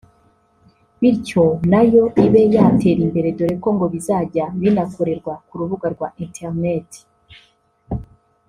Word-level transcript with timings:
bityo 0.99 1.43
nayo 1.71 2.03
ibe 2.25 2.41
yatera 2.55 2.99
imbere 3.07 3.29
dore 3.37 3.55
ko 3.63 3.67
ngo 3.75 3.85
bizajya 3.93 4.45
binakorerwa 4.59 5.33
ku 5.47 5.53
rubuga 5.59 5.87
rwa 5.95 6.07
internet 6.25 6.89